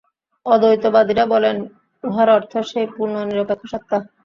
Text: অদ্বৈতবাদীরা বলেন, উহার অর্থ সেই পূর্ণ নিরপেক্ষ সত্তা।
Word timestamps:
অদ্বৈতবাদীরা 0.45 1.25
বলেন, 1.33 1.57
উহার 2.03 2.29
অর্থ 2.29 2.53
সেই 2.69 2.87
পূর্ণ 2.93 3.15
নিরপেক্ষ 3.29 3.63
সত্তা। 3.71 3.97